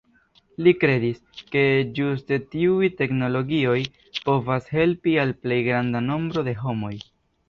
[0.67, 1.17] Li kredis,
[1.55, 1.61] ke
[1.99, 3.75] ĝuste tiuj teknologioj
[4.31, 6.91] povas helpi al plej granda nombro de homoj.